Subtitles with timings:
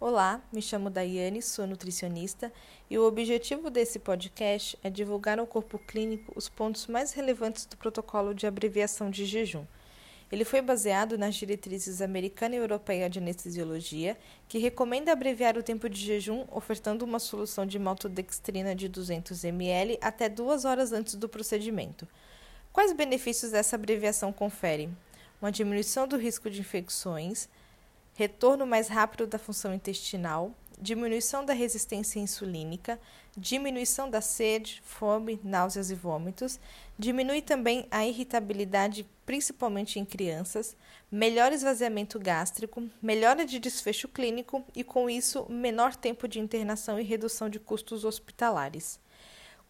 [0.00, 2.52] Olá, me chamo Daiane, sou nutricionista
[2.88, 7.76] e o objetivo desse podcast é divulgar ao corpo clínico os pontos mais relevantes do
[7.76, 9.64] protocolo de abreviação de jejum.
[10.30, 14.16] Ele foi baseado nas diretrizes americana e europeia de anestesiologia,
[14.46, 19.98] que recomenda abreviar o tempo de jejum ofertando uma solução de maltodextrina de 200 ml
[20.00, 22.06] até duas horas antes do procedimento.
[22.72, 24.88] Quais benefícios essa abreviação confere?
[25.42, 27.48] Uma diminuição do risco de infecções,
[28.18, 32.98] retorno mais rápido da função intestinal, diminuição da resistência insulínica,
[33.36, 36.58] diminuição da sede, fome, náuseas e vômitos,
[36.98, 40.76] diminui também a irritabilidade, principalmente em crianças,
[41.08, 47.04] melhor esvaziamento gástrico, melhora de desfecho clínico e, com isso, menor tempo de internação e
[47.04, 48.98] redução de custos hospitalares.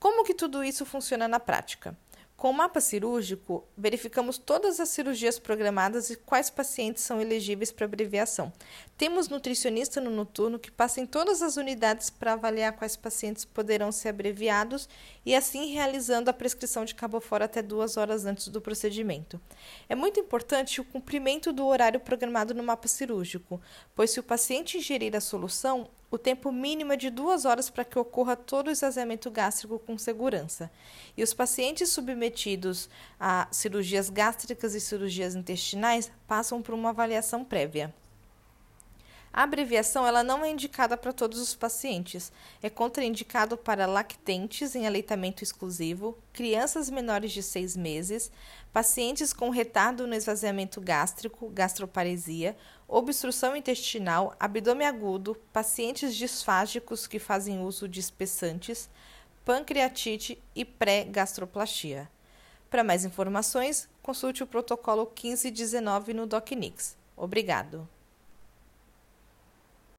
[0.01, 1.95] Como que tudo isso funciona na prática?
[2.39, 7.85] Com o mapa cirúrgico, verificamos todas as cirurgias programadas e quais pacientes são elegíveis para
[7.85, 8.53] abreviação.
[8.97, 13.91] Temos nutricionista no noturno que passa em todas as unidades para avaliar quais pacientes poderão
[13.91, 14.89] ser abreviados
[15.27, 19.41] e assim realizando a prescrição de cabo fora até duas horas antes do procedimento.
[19.89, 23.61] É muito importante o cumprimento do horário programado no mapa cirúrgico,
[23.97, 27.85] pois se o paciente ingerir a solução, o tempo mínimo é de duas horas para
[27.85, 30.71] que ocorra todo o esvaziamento gástrico com segurança.
[31.17, 32.89] E os pacientes submetidos
[33.21, 37.95] a cirurgias gástricas e cirurgias intestinais passam por uma avaliação prévia.
[39.39, 42.33] A abreviação ela não é indicada para todos os pacientes.
[42.61, 48.33] É contraindicado para lactentes em aleitamento exclusivo, crianças menores de 6 meses,
[48.73, 52.57] pacientes com retardo no esvaziamento gástrico, gastroparesia,
[52.89, 58.91] obstrução intestinal, abdômen agudo, pacientes disfágicos que fazem uso de espessantes,
[59.45, 62.11] pancreatite e pré-gastroplastia.
[62.69, 66.97] Para mais informações, consulte o protocolo 1519 no DocNix.
[67.17, 67.89] Obrigado.